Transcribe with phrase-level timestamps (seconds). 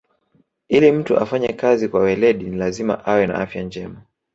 [0.67, 4.01] Ili mtu afanye kazi kwa weledi ni lazima awe na afya njema